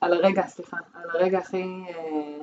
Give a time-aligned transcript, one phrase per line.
[0.00, 2.42] על הרגע, סליחה, על הרגע הכי, אה,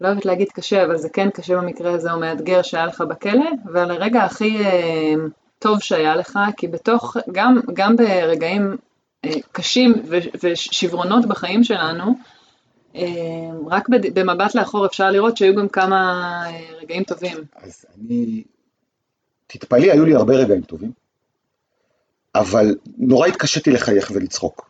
[0.00, 3.50] לא אוהבת להגיד קשה, אבל זה כן קשה במקרה הזה, או מאתגר שהיה לך בכלא,
[3.72, 5.14] ועל הרגע הכי אה,
[5.58, 8.76] טוב שהיה לך, כי בתוך, גם, גם ברגעים
[9.24, 9.94] אה, קשים
[10.42, 12.14] ושברונות בחיים שלנו,
[12.94, 15.96] אה, רק במבט לאחור אפשר לראות שהיו גם כמה
[16.46, 17.36] אה, רגעים טובים.
[17.56, 18.42] אז אני,
[19.46, 20.92] תתפלאי, היו לי הרבה רגעים טובים,
[22.34, 24.67] אבל נורא התקשיתי לחייך ולצחוק,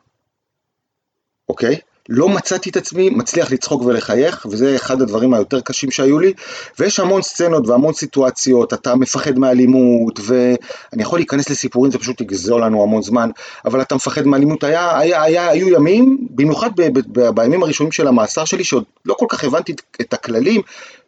[1.59, 1.77] אוקיי?
[2.09, 6.33] לא מצאתי את עצמי מצליח לצחוק ולחייך, וזה אחד הדברים היותר קשים שהיו לי,
[6.79, 12.63] ויש המון סצנות והמון סיטואציות, אתה מפחד מאלימות, ואני יכול להיכנס לסיפורים, זה פשוט יגזול
[12.63, 13.31] לנו המון זמן,
[13.65, 17.93] אבל אתה מפחד מאלימות, היה, היה, היה, היו ימים, במיוחד ב, ב, ב, בימים הראשונים
[17.93, 20.61] של המאסר שלי, שעוד לא כל כך הבנתי את הכללים,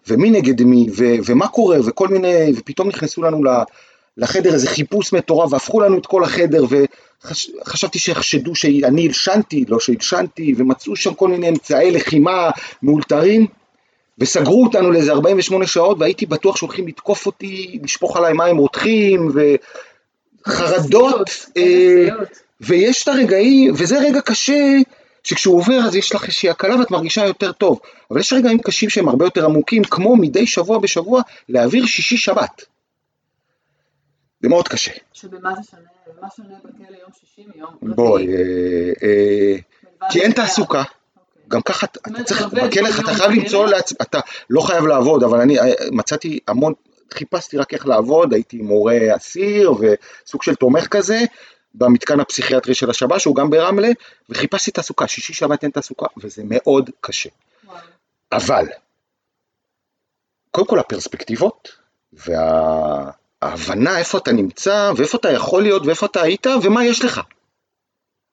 [0.08, 3.42] ומי נגד מי, ו, ומה קורה, וכל מיני, ופתאום נכנסו לנו
[4.16, 6.76] לחדר איזה חיפוש מטורף, והפכו לנו את כל החדר, ו...
[7.66, 12.50] חשבתי שיחשדו שאני הלשנתי, לא שהלשנתי, ומצאו שם כל מיני אמצעי לחימה
[12.82, 13.46] מאולתרים,
[14.18, 19.30] וסגרו אותנו לאיזה 48 שעות, והייתי בטוח שהולכים לתקוף אותי, לשפוך עליי מים רותחים,
[20.46, 22.08] וחרדות, אה,
[22.60, 24.76] ויש את הרגעים, וזה רגע קשה,
[25.24, 28.88] שכשהוא עובר אז יש לך איזושהי הקלה ואת מרגישה יותר טוב, אבל יש רגעים קשים
[28.90, 32.64] שהם הרבה יותר עמוקים, כמו מדי שבוע בשבוע להעביר שישי שבת.
[34.40, 34.92] זה מאוד קשה.
[35.12, 35.82] שבמה זה שונה?
[36.18, 37.94] במה שונה בכלא יום שישי מיום פרטי?
[37.94, 39.56] בואי, אה, אה,
[40.10, 40.82] כי אין תעסוקה.
[41.48, 45.58] גם ככה אתה צריך, בכלא אתה חייב למצוא לעצמך, אתה לא חייב לעבוד, אבל אני
[45.58, 46.72] אה, מצאתי המון,
[47.14, 51.18] חיפשתי רק איך לעבוד, הייתי מורה אסיר וסוג של תומך כזה,
[51.74, 53.88] במתקן הפסיכיאטרי של השב"ס, שהוא גם ברמלה,
[54.28, 57.30] וחיפשתי תעסוקה, שישי שבת אין תעסוקה, וזה מאוד קשה.
[58.32, 58.66] אבל,
[60.50, 61.68] קודם כל הפרספקטיבות,
[62.12, 63.10] וה...
[63.42, 67.20] ההבנה איפה אתה נמצא, ואיפה אתה יכול להיות, ואיפה אתה היית, ומה יש לך.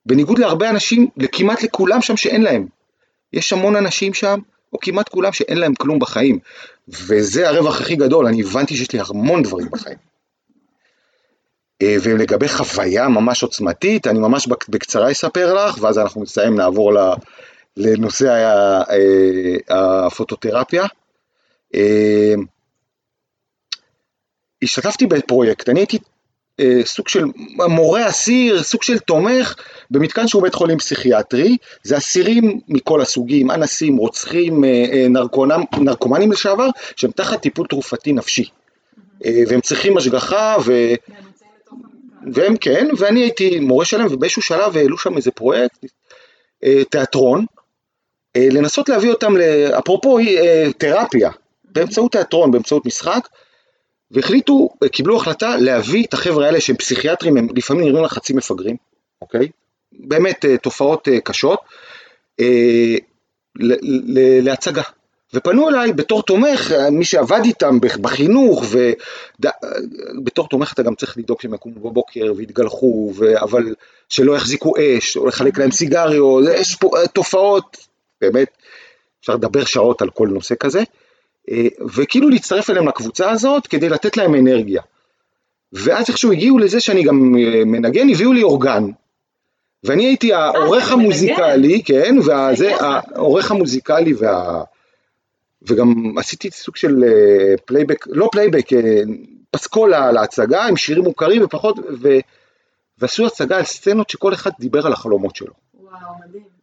[0.06, 2.68] בניגוד להרבה אנשים, כמעט לכולם שם שאין להם.
[3.34, 4.40] יש המון אנשים שם,
[4.74, 6.40] או כמעט כולם שאין להם כלום בחיים.
[6.88, 9.98] וזה הרווח הכי גדול, אני הבנתי שיש לי המון דברים בחיים.
[11.82, 16.94] אה, ולגבי חוויה ממש עוצמתית, אני ממש בקצרה אספר לך, ואז אנחנו נסיים, נעבור
[17.78, 18.28] לנושא
[18.90, 20.86] אה, הפוטותרפיה.
[24.64, 25.98] השתתפתי בפרויקט, אני הייתי
[26.60, 27.23] אה, סוג של
[27.70, 29.56] מורה אסיר, סוג של תומך
[29.92, 36.32] במתקן שהוא בית חולים פסיכיאטרי, זה אסירים מכל הסוגים, אנסים, רוצחים, אה, אה, נרקונם, נרקומנים
[36.32, 38.50] לשעבר, שהם תחת טיפול תרופתי נפשי,
[39.26, 40.94] אה, והם צריכים השגחה ו...
[42.34, 45.86] והם כן, ואני הייתי מורה שלהם ובאיזשהו שלב העלו שם איזה פרויקט,
[46.64, 47.46] אה, תיאטרון,
[48.36, 49.34] אה, לנסות להביא אותם,
[49.80, 51.30] אפרופו אה, תרפיה,
[51.64, 53.28] באמצעות תיאטרון, באמצעות משחק,
[54.12, 58.76] והחליטו, קיבלו החלטה להביא את החבר'ה האלה שהם פסיכיאטרים, הם לפעמים נראים לך חצי מפגרים,
[59.22, 59.48] אוקיי?
[59.92, 61.60] באמת אה, תופעות אה, קשות,
[62.40, 62.96] אה,
[64.42, 64.82] להצגה.
[65.34, 68.66] ופנו אליי בתור תומך, מי שעבד איתם בחינוך,
[70.20, 73.40] ובתור תומך אתה גם צריך לדאוג שהם יקומו בבוקר ויתגלחו, ו...
[73.42, 73.76] אבל
[74.10, 77.78] שלא יחזיקו אש, או לחלק להם סיגריות, יש פה תופעות,
[78.22, 78.48] באמת,
[79.22, 80.84] אפשר לדבר שעות על כל נושא כזה.
[81.52, 84.82] אה, וכאילו להצטרף אליהם לקבוצה הזאת כדי לתת להם אנרגיה.
[85.74, 88.84] ואז איכשהו הגיעו לזה שאני גם אה, מנגן, הביאו לי אורגן,
[89.84, 94.64] ואני הייתי אה, העורך המוזיקלי, כן, וזה, העורך המוזיקלי וה...
[95.62, 97.04] וגם עשיתי סוג של
[97.66, 98.66] פלייבק, לא פלייבק,
[99.52, 102.10] פסקול להצגה עם שירים מוכרים ופחות, ו...
[102.98, 105.54] ועשו הצגה על סצנות שכל אחד דיבר על החלומות שלו.
[105.74, 105.92] וואו,
[106.28, 106.57] מדהים.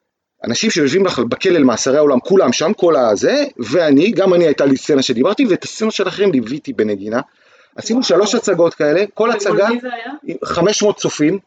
[0.44, 5.02] אנשים שיושבים בכלא למאסרי העולם, כולם שם, כל הזה, ואני, גם אני הייתה לי סצנה
[5.02, 7.20] שדיברתי, ואת הסצנה של אחרים ליוויתי בנגינה.
[7.76, 9.68] עשינו שלוש הצגות כאלה, כל הצגה,
[10.44, 11.38] 500 צופים,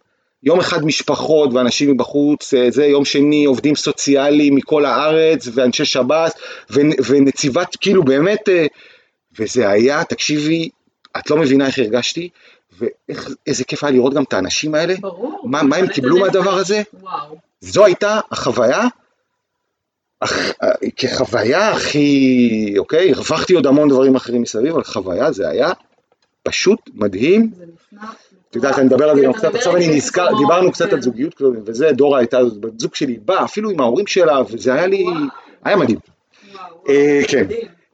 [0.43, 6.33] יום אחד משפחות ואנשים מבחוץ, אה, זה יום שני עובדים סוציאליים מכל הארץ ואנשי שב"ס
[7.09, 8.65] ונציבת, כאילו באמת, אה,
[9.39, 10.69] וזה היה, תקשיבי,
[11.17, 12.29] את לא מבינה איך הרגשתי,
[12.79, 16.81] ואיזה כיף היה לראות גם את האנשים האלה, ברור, מה, מה הם קיבלו מהדבר הזה,
[17.01, 17.46] וואו.
[17.61, 18.83] זו הייתה החוויה,
[20.19, 20.53] אך,
[20.95, 25.71] כחוויה הכי, אוקיי, הרווחתי עוד המון דברים אחרים מסביב, אבל חוויה זה היה
[26.43, 27.51] פשוט מדהים.
[27.57, 27.65] זה.
[28.49, 31.33] את יודעת, אני מדבר על זה גם קצת, עכשיו אני נזכר, דיברנו קצת על זוגיות
[31.33, 35.05] כלומר, וזה, דורה הייתה בת זוג שלי, באה אפילו עם ההורים שלה, וזה היה לי,
[35.63, 35.97] היה מדהים.
[36.89, 37.47] אה, כן.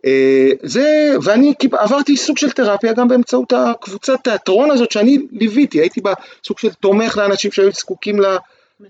[0.06, 6.02] אה, זה, ואני עברתי סוג של תרפיה גם באמצעות הקבוצת תיאטרון הזאת שאני ליוויתי, הייתי
[6.02, 6.14] בה
[6.44, 8.38] סוג של תומך לאנשים שהיו זקוקים לה,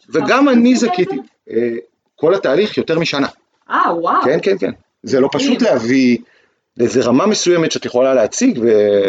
[0.10, 1.16] וגם אני זכיתי,
[1.50, 1.76] אה,
[2.16, 3.28] כל התהליך יותר משנה.
[3.70, 4.22] אה, וואו.
[4.24, 4.72] כן, כן, כן.
[5.04, 6.18] זה לא פשוט להביא
[6.78, 8.60] לאיזה רמה מסוימת שאת יכולה להציג.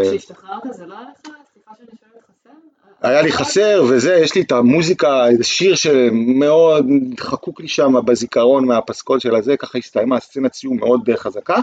[0.02, 1.32] כשהשתחררת זה לא היה לך?
[1.52, 3.08] סליחה שאני שואלת חסר?
[3.08, 6.86] היה לי חסר וזה, יש לי את המוזיקה, איזה שיר שמאוד
[7.18, 11.56] חקוק לי שם בזיכרון מהפסקול של הזה, ככה הסתיימה הסצנת סיום מאוד חזקה.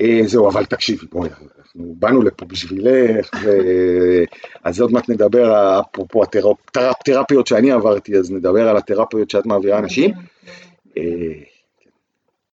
[0.00, 3.50] אה, זהו, אבל תקשיבי, בואי, אנחנו באנו לפה בשבילך, ו...
[4.64, 6.22] אז עוד מעט נדבר, אפרופו
[6.74, 10.10] התרפיות שאני עברתי, אז נדבר על התרפיות שאת מעבירה אנשים.
[10.98, 11.02] אה,